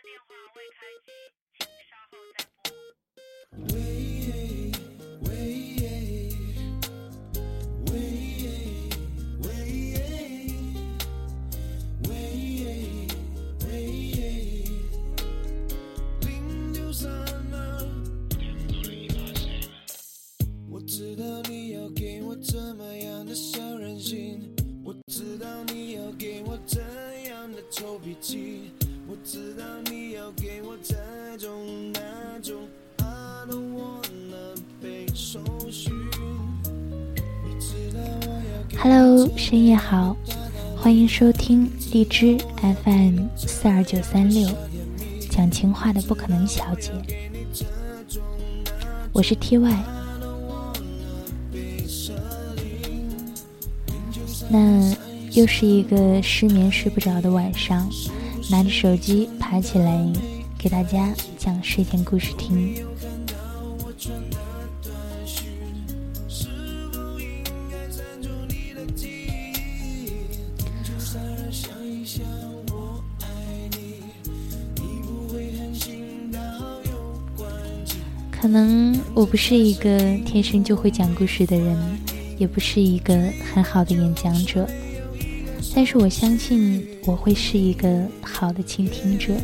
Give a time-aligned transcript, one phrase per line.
[0.00, 0.06] 喂
[5.22, 5.28] 喂
[7.86, 7.98] 喂
[12.04, 12.28] 喂
[13.64, 13.70] 喂。
[16.20, 17.10] 零六三
[17.52, 17.56] 二。
[20.70, 24.54] 我知道你要给我怎么样的小任性，
[24.84, 26.80] 我知道你要给我怎
[27.24, 28.70] 样的臭脾气，
[29.08, 29.64] 我知道。
[38.76, 40.14] Hello，深夜好，
[40.76, 42.36] 欢迎收听荔枝
[42.84, 44.46] FM 四二九三六，
[45.30, 46.92] 讲情话的不可能小姐，
[49.12, 49.76] 我是 TY。
[54.50, 54.94] 那
[55.32, 57.88] 又是一个失眠睡不着的晚上，
[58.50, 60.10] 拿着手机爬起来
[60.58, 62.74] 给大家讲睡前故事听。
[78.30, 81.76] 可能我不是一个天生就会讲故事的人，
[82.38, 83.14] 也不是一个
[83.52, 84.66] 很好的演讲者，
[85.74, 88.06] 但是我相信我会是一个
[88.38, 89.34] 好的倾听者。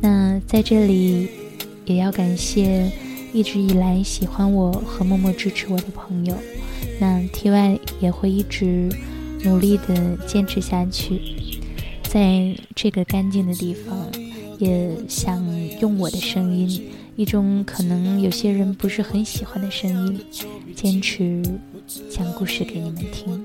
[0.00, 1.28] 那在这里，
[1.84, 2.90] 也要感谢
[3.32, 6.36] 一直以来喜欢我和默默支持我的朋友。
[6.98, 8.90] 那 T Y 也会一直
[9.44, 11.20] 努力的坚持下去，
[12.02, 14.10] 在这个干净的地方，
[14.58, 15.40] 也想
[15.80, 16.90] 用我的声音。
[17.14, 20.20] 一种可能有些人不是很喜欢的声音，
[20.74, 21.40] 坚持
[22.10, 23.44] 讲故事给你们听。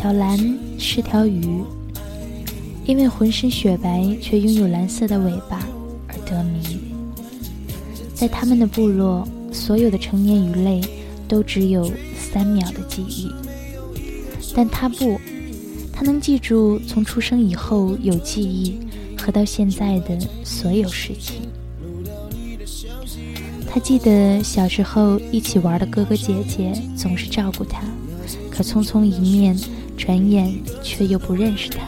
[0.00, 0.38] 小蓝
[0.78, 1.60] 是条鱼，
[2.86, 5.58] 因为浑身雪白却拥有蓝色的尾巴
[6.06, 6.62] 而得名。
[8.14, 10.80] 在他们的部落，所有的成年鱼类
[11.26, 13.28] 都只有三秒的记忆，
[14.54, 15.18] 但它不，
[15.92, 18.78] 它能记住从出生以后有记忆
[19.20, 21.40] 和到现在的所有事情。
[23.68, 27.82] 他记得小时候一起玩的哥哥姐姐总是照顾他，
[28.48, 29.58] 可匆匆一面。
[29.98, 31.80] 转眼却又不认识他，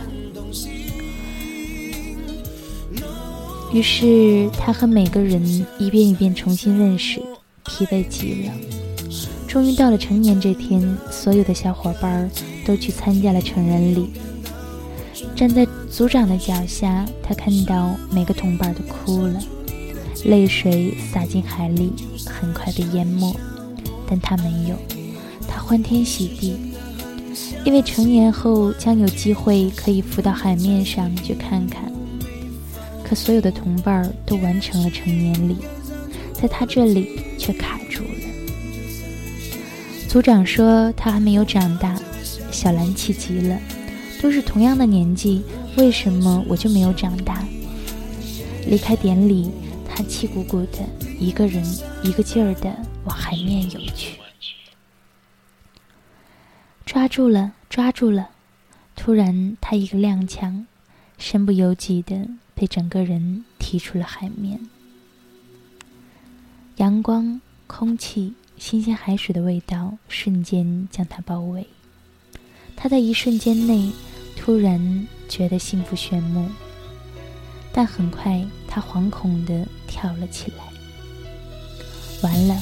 [3.73, 5.43] 于是他和每个人
[5.79, 7.23] 一遍一遍重新认识，
[7.65, 8.53] 疲惫极了。
[9.47, 12.29] 终于到了成年这天，所有的小伙伴
[12.67, 14.11] 都去参加了成人礼。
[15.35, 19.41] 站在组长的脚下，他看到每个同伴都哭了，
[20.25, 21.93] 泪水洒进海里，
[22.27, 23.35] 很快被淹没。
[24.09, 24.77] 但他没有，
[25.49, 26.70] 他欢天喜地。
[27.65, 31.93] 因为成年后将有机会可以浮到海面上去看看，
[33.05, 35.57] 可所有的同伴都完成了成年礼，
[36.33, 38.09] 在他这里却卡住了。
[40.09, 42.01] 组长说他还没有长大，
[42.51, 43.59] 小兰气急了，
[44.21, 45.43] 都是同样的年纪，
[45.77, 47.45] 为什么我就没有长大？
[48.67, 49.51] 离开典礼，
[49.89, 50.79] 他气鼓鼓的，
[51.19, 51.63] 一个人
[52.03, 54.20] 一个劲儿的往海面游去。
[56.91, 58.31] 抓住了，抓住了！
[58.97, 60.65] 突然，他一个踉跄，
[61.19, 64.59] 身不由己的被整个人踢出了海面。
[66.79, 71.65] 阳光、空气、新鲜海水的味道瞬间将他包围。
[72.75, 73.93] 他在一瞬间内
[74.37, 76.49] 突然觉得幸福炫目，
[77.73, 80.65] 但很快他惶恐的跳了起来。
[82.25, 82.61] 完了，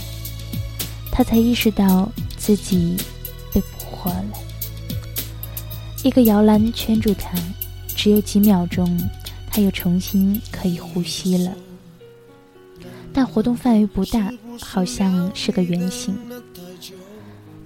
[1.11, 2.95] 他才意识到自己。
[3.99, 4.25] 活了，
[6.05, 7.37] 一个摇篮圈住他，
[7.89, 8.87] 只有几秒钟，
[9.51, 11.53] 他又重新可以呼吸了。
[13.13, 16.17] 但活动范围不大，好像是个圆形。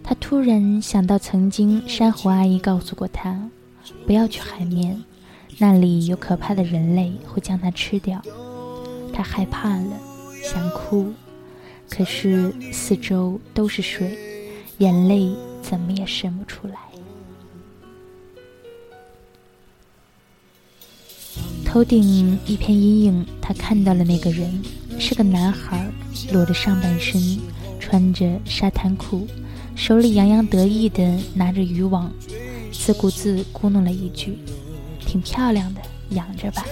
[0.02, 3.38] 他突然想到，曾经珊瑚阿姨告诉过他，
[4.06, 4.98] 不要去海面，
[5.58, 8.20] 那里有可怕的人类会将他吃掉。
[9.12, 9.92] 他害怕了，
[10.42, 11.12] 想哭，
[11.90, 14.16] 可是四周都是水，
[14.78, 15.30] 眼泪
[15.72, 16.76] 怎么也伸不出来。
[21.64, 24.62] 头顶一片阴影，他看到了那个人，
[24.98, 25.90] 是个男孩，
[26.30, 27.38] 裸着上半身，
[27.80, 29.26] 穿着沙滩裤，
[29.74, 32.12] 手里洋洋得意地拿着渔网，
[32.70, 34.36] 自顾自咕哝了一句
[35.00, 35.80] ：“挺漂亮的，
[36.10, 36.66] 养着吧。”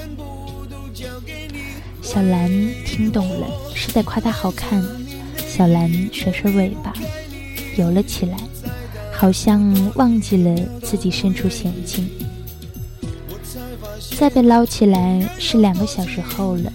[2.05, 2.51] 小兰
[2.85, 4.85] 听懂了，是在夸他好看。
[5.39, 6.93] 小兰甩甩尾巴，
[7.79, 8.37] 游了起来，
[9.21, 9.61] 好像
[9.97, 12.09] 忘记了自己身处险境。
[14.17, 16.73] 再被捞起来是两个小时后了，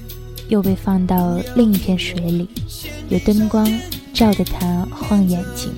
[0.47, 2.47] 又被放到另一片水里，
[3.09, 3.68] 有灯光
[4.13, 5.74] 照着他晃眼睛。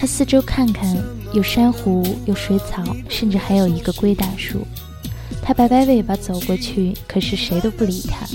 [0.00, 0.96] 他四周看看，
[1.32, 4.66] 有珊瑚，有水草，甚至还有一个龟大叔。
[5.40, 8.26] 他摆摆尾巴走过去，可是谁都不理他。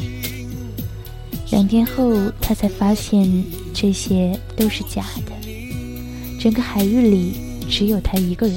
[1.51, 3.43] 两天后，他才发现
[3.73, 5.36] 这些都是假的，
[6.39, 7.33] 整个海域里
[7.69, 8.55] 只有他一个人。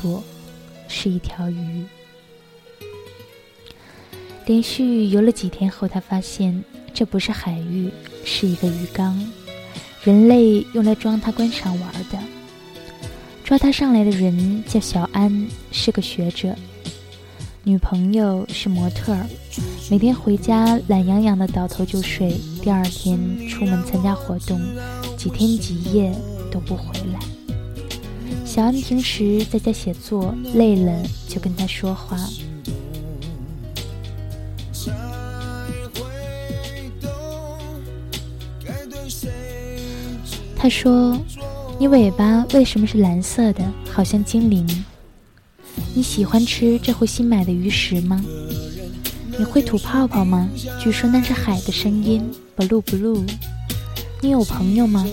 [0.00, 0.22] 不。
[0.94, 1.84] 是一条鱼。
[4.44, 7.90] 连续游了几天后，他发现这不是海域，
[8.26, 9.18] 是一个鱼缸，
[10.04, 12.18] 人类用来装他观赏玩的。
[13.42, 16.54] 抓他上来的人叫小安，是个学者，
[17.64, 19.26] 女朋友是模特儿，
[19.90, 24.60] 每天回家懒洋洋的倒头就睡，第二天出门参加活动，
[25.22, 26.12] 几天几夜
[26.50, 27.20] 都不回来。
[28.44, 32.18] 小安平时在家写作，累了就跟他说话。
[40.56, 41.16] 他说
[41.78, 44.66] ：“你尾巴为什么是蓝色的，好像精灵？
[45.94, 48.20] 你喜欢吃这回新买的鱼食吗？
[49.38, 50.48] 你会吐泡泡吗？
[50.80, 53.24] 据说那是海的声音，blue blue。
[54.22, 55.06] 你有朋友吗？”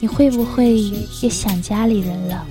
[0.00, 0.80] 你会不会
[1.20, 2.44] 也想家里人了？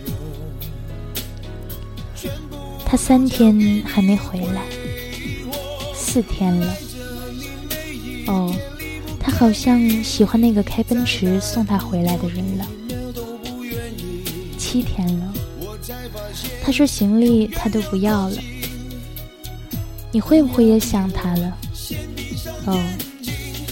[2.85, 4.61] 他三天还没回来，
[5.93, 6.73] 四天了。
[8.27, 8.55] 哦，
[9.19, 12.65] 他好像喜欢那个开奔驰送他回来的人了。
[14.57, 15.33] 七天了，
[16.63, 18.37] 他说行李他都不要了。
[20.13, 21.57] 你会不会也想他了？
[22.65, 22.81] 哦，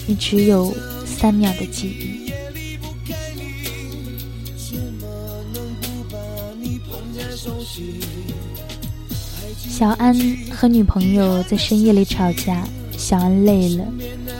[0.05, 0.75] 你只有
[1.19, 2.31] 三秒的记忆。
[9.57, 10.15] 小安
[10.49, 12.65] 和女朋友在深夜里吵架，
[12.97, 13.85] 小安累了，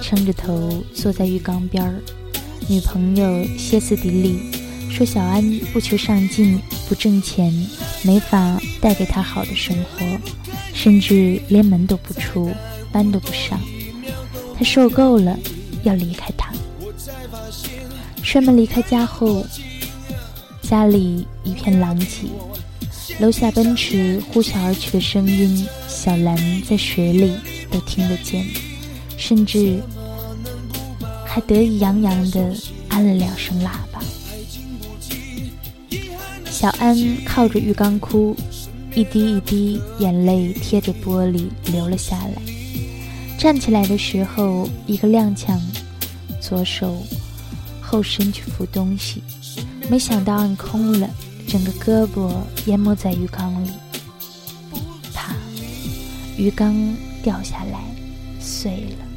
[0.02, 2.02] 撑着头坐在浴缸边儿。
[2.70, 4.40] 女朋友歇斯底里，
[4.90, 5.44] 说小安
[5.74, 7.54] 不求上进，不挣钱，
[8.04, 10.06] 没法带给她好的生活，
[10.74, 12.50] 甚至连门都不出，
[12.90, 13.60] 班都不上。
[14.58, 15.38] 她受够了，
[15.84, 16.54] 要离开他。
[18.32, 19.44] 摔门离开家后，
[20.62, 22.28] 家里一片狼藉。
[23.18, 27.34] 楼下奔驰呼啸而去的声音，小兰在水里
[27.72, 28.46] 都听得见，
[29.18, 29.82] 甚至
[31.26, 32.56] 还得意洋洋地
[32.90, 34.00] 按了两声喇叭。
[36.52, 36.96] 小安
[37.26, 38.38] 靠着浴缸哭，
[38.94, 42.42] 一滴一滴眼泪贴着玻璃流了下来。
[43.40, 45.58] 站起来的时候，一个踉跄，
[46.40, 46.96] 左手
[47.90, 49.24] 后身去扶东西，
[49.90, 51.10] 没想到按空了。
[51.48, 52.32] 整个胳膊
[52.68, 53.72] 淹没在浴缸里，
[55.12, 55.36] 啪！
[56.38, 56.72] 鱼缸
[57.24, 57.82] 掉下来，
[58.40, 59.09] 碎了。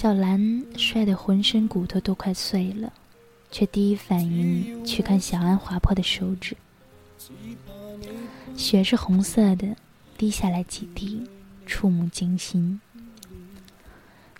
[0.00, 2.90] 小兰摔得浑身骨头都快碎了，
[3.50, 6.56] 却第一反应去看小安划破的手指，
[8.56, 9.76] 血是红色的，
[10.16, 11.22] 滴下来几滴，
[11.66, 12.80] 触目惊心。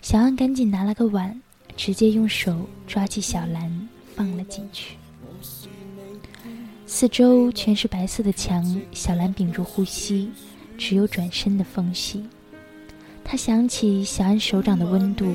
[0.01, 1.39] 小安赶紧拿了个碗，
[1.77, 4.97] 直接用手抓起小兰放了进去。
[6.87, 10.31] 四周全是白色的墙，小兰屏住呼吸，
[10.75, 12.25] 只有转身的缝隙。
[13.31, 15.33] 他想起小安手掌的温度，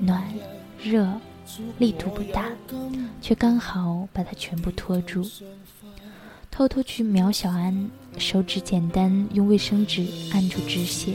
[0.00, 0.20] 暖、
[0.82, 1.08] 热，
[1.78, 2.46] 力度不大，
[3.22, 5.24] 却刚好把他全部托住。
[6.50, 11.14] 偷偷去瞄小安，手指简单用卫生纸按住止血，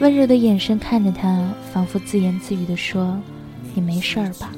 [0.00, 3.16] 温柔的眼神看着他，仿佛自言自语地说
[3.76, 4.52] ：“你没事儿吧？”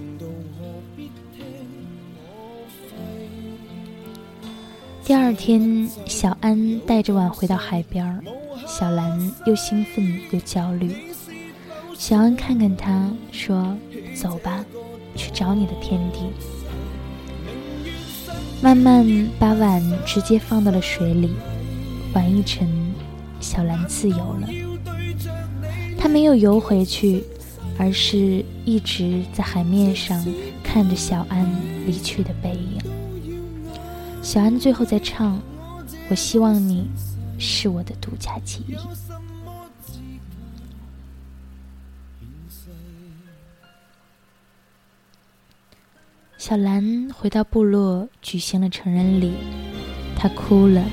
[5.04, 8.24] 第二天，小安带着碗回到海边儿，
[8.78, 10.94] 小兰又兴奋又焦虑。
[11.94, 13.76] 小安看看他，说
[14.14, 14.64] ：“走吧，
[15.16, 16.20] 去找你的天地。”
[18.62, 19.04] 慢慢
[19.36, 21.32] 把碗直接放到了水里，
[22.14, 22.68] 碗一沉，
[23.40, 24.48] 小兰自由了。
[25.98, 27.24] 她没有游回去，
[27.76, 30.24] 而是一直在海面上
[30.62, 31.44] 看着小安
[31.84, 32.80] 离去的背影。
[34.22, 35.42] 小安最后在唱
[36.08, 36.86] ：“我希望你
[37.38, 38.76] 是我的独家记忆。”
[46.36, 49.34] 小兰回到部落，举行了成人礼。
[50.16, 50.84] 她哭了，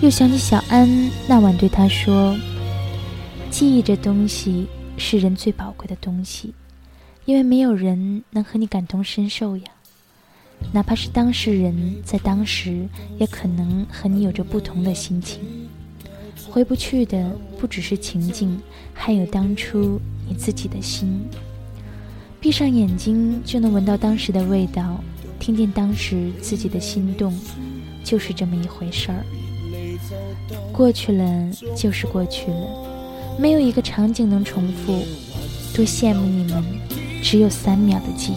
[0.00, 0.88] 又想起小安
[1.26, 2.36] 那晚对她说
[3.50, 6.54] ：“记忆这东西是人最宝贵的东西，
[7.24, 9.64] 因为没有人能和你感同身受呀。
[10.72, 12.86] 哪怕是当事人在当时，
[13.18, 15.40] 也可能和你有着不同的心情。
[16.50, 18.60] 回不去的不只是情境，
[18.92, 21.20] 还有当初你自己的心。”
[22.40, 25.02] 闭上眼睛就能闻到当时的味道，
[25.38, 27.38] 听见当时自己的心动，
[28.02, 29.24] 就是这么一回事儿。
[30.72, 35.04] 过去了就是过去了，没有一个场景能重复。
[35.74, 36.64] 多羡慕你们，
[37.22, 38.36] 只有三秒的记忆；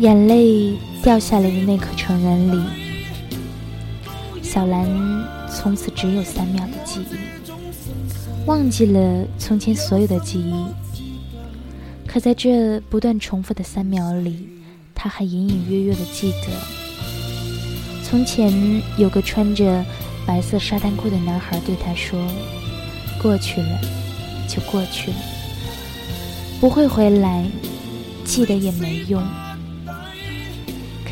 [0.00, 2.64] 眼泪掉下来的那颗成人礼，
[4.42, 4.88] 小兰
[5.46, 10.54] 从此只有三秒的记忆，忘记了从前所有的记忆。
[12.06, 14.48] 可在这不断重复的三秒里，
[14.94, 16.48] 她还隐隐约约的记得，
[18.02, 18.50] 从前
[18.96, 19.84] 有个穿着
[20.24, 22.18] 白色沙滩裤的男孩对她说
[23.20, 23.78] ：“过去了，
[24.48, 25.16] 就过去了，
[26.58, 27.44] 不会回来，
[28.24, 29.22] 记得也没用。”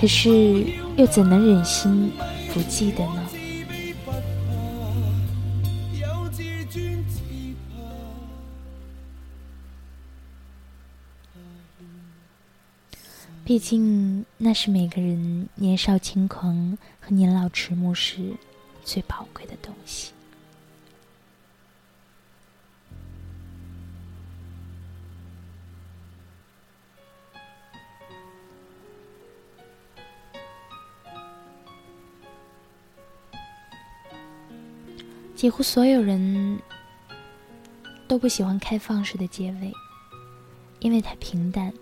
[0.01, 0.65] 可是，
[0.97, 2.13] 又怎能忍心
[2.55, 3.29] 不记得呢？
[13.45, 18.35] 毕竟，那是每个人年少轻狂和年老迟暮时
[18.85, 20.13] 最宝贵的东西。
[35.39, 36.59] 几乎所有人
[38.09, 39.73] 都不喜欢开放式的结尾，
[40.81, 41.73] 因为太平淡。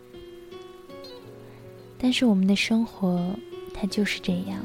[1.96, 3.34] 但是我们的生活，
[3.72, 4.62] 它就是这样。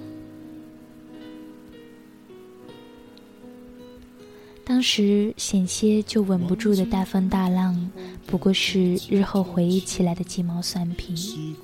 [4.65, 7.89] 当时险些就稳不住的大风大浪，
[8.27, 11.55] 不过是日后回忆起来的鸡毛蒜皮。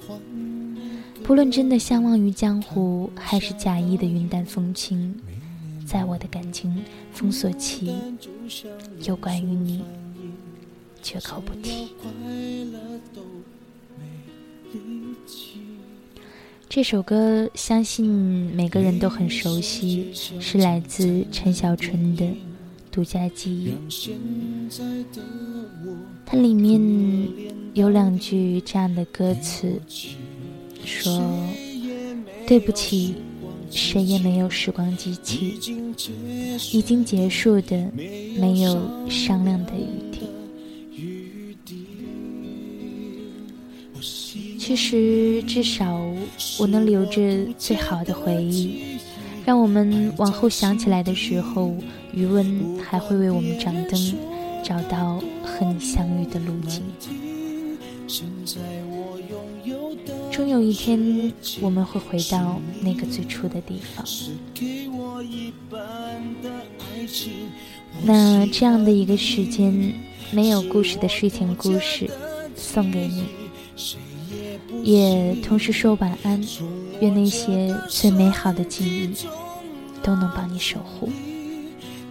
[1.26, 5.14] 不论真的相忘于江湖，还是假意的云淡风轻。
[5.88, 7.96] 在我的感情封锁期，
[9.06, 9.82] 有关于你，
[11.02, 11.88] 绝口不提。
[16.68, 18.06] 这首歌相信
[18.54, 22.26] 每个人都很熟悉，是来自陈小春的
[22.92, 23.72] 《独家记忆》。
[26.26, 26.82] 它里面
[27.74, 29.82] 有两句这样的歌词，
[30.84, 31.18] 说
[32.46, 33.16] ：“对不起。”
[33.70, 35.58] 谁也没有时光机器，
[36.74, 37.78] 已经结束的
[38.40, 40.28] 没有商量的余地。
[44.60, 45.98] 其实，至少
[46.60, 48.98] 我能留着最好的回忆，
[49.46, 51.74] 让我们往后想起来的时候，
[52.14, 54.14] 余温还会为我们掌灯，
[54.64, 56.84] 找到和你相遇的路径。
[60.38, 64.06] 终有一天，我们会回到那个最初的地方。
[68.04, 69.96] 那这样的一个时间，
[70.30, 72.08] 没有故事的睡前故事，
[72.56, 73.26] 送给你。
[74.84, 76.40] 也同时说晚安。
[77.02, 79.10] 愿那些最美好的记忆
[80.04, 81.10] 都能帮你守护。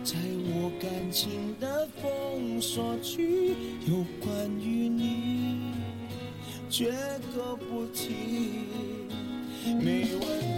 [0.02, 0.14] 在
[0.48, 1.30] 我感情
[1.60, 3.54] 的封锁区，
[3.88, 4.75] 有关于，
[6.68, 6.92] 绝
[7.34, 8.66] 口不提，
[9.80, 10.55] 没问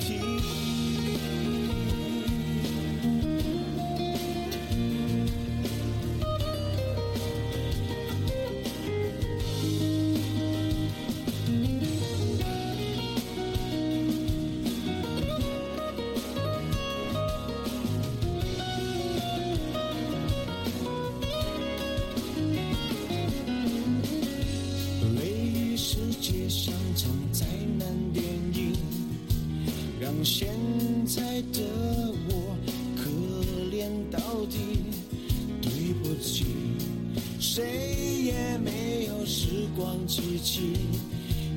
[37.79, 37.85] 谁
[38.25, 40.73] 也没有时光机器，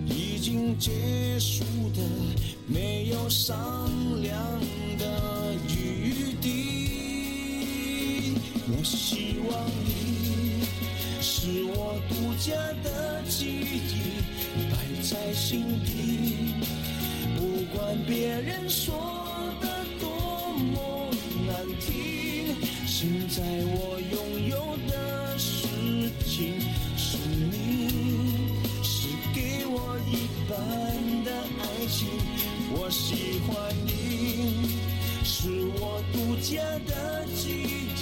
[0.06, 0.92] 已经结
[1.40, 1.64] 束
[1.96, 2.04] 的
[2.68, 3.90] 没有商
[4.22, 4.40] 量
[5.00, 6.50] 的余地。
[8.68, 10.62] 我希望你
[11.22, 14.22] 是我独家的记忆，
[14.70, 16.54] 摆在心底。
[17.36, 18.94] 不管别人说
[19.60, 19.68] 的
[20.00, 21.10] 多么
[21.48, 24.00] 难听，现在我
[26.32, 26.62] 情。
[26.96, 27.52] 是你。
[28.84, 30.10] 是给我一
[30.48, 30.56] 半
[31.26, 32.08] 的爱情，
[32.74, 33.52] 我喜欢
[33.86, 33.90] 你，
[35.24, 37.52] 是我独家的记
[37.96, 38.02] 忆，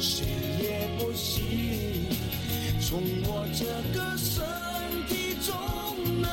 [0.00, 0.26] 谁
[0.60, 0.64] 也
[0.98, 1.36] 不行
[2.80, 4.34] 从我这个身
[5.08, 5.12] 体
[5.46, 5.48] 中
[6.20, 6.26] 拿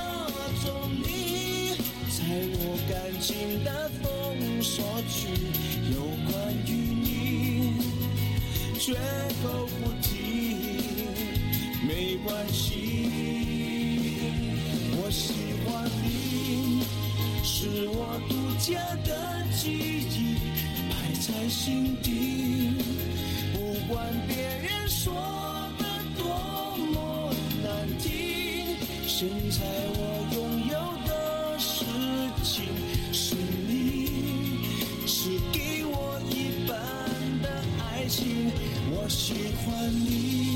[0.64, 1.76] 走你，
[2.10, 2.18] 在
[2.58, 3.68] 我感情的
[4.02, 4.04] 封
[4.62, 4.74] 锁
[5.10, 5.28] 区，
[5.94, 5.96] 有
[6.32, 6.34] 关
[6.66, 6.70] 于
[7.04, 7.06] 你，
[8.80, 8.94] 绝
[9.44, 9.46] 口
[9.80, 10.05] 不提，
[11.96, 13.08] 没关系。
[14.98, 15.32] 我喜
[15.64, 16.84] 欢你，
[17.42, 20.36] 是我独家的记忆，
[20.90, 22.76] 埋在心底。
[23.54, 25.14] 不管别人说
[25.80, 25.86] 的
[26.18, 26.26] 多
[26.92, 28.76] 么难听，
[29.08, 29.64] 现在
[29.96, 30.00] 我
[30.36, 30.76] 拥有
[31.08, 31.86] 的事
[32.44, 32.66] 情
[33.14, 33.36] 是
[33.70, 33.72] 你，
[35.08, 36.76] 是给我一半
[37.42, 37.48] 的
[37.80, 38.52] 爱情。
[38.92, 40.55] 我喜欢你，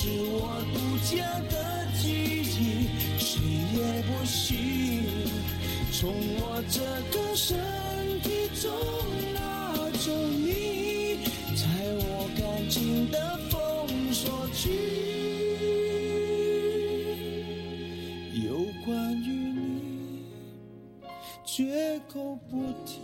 [0.00, 1.54] 是我独家的
[2.00, 2.06] 记
[2.44, 2.86] 忆。
[3.18, 3.42] 谁
[3.74, 5.02] 也不行
[5.90, 6.78] 从我这
[7.10, 7.58] 个身
[8.22, 8.70] 体中
[9.34, 11.18] 拿走你，
[11.56, 13.58] 在我感情的封
[14.12, 14.70] 锁区，
[18.46, 18.46] 有
[18.86, 20.22] 关于你
[21.44, 23.02] 绝口不提，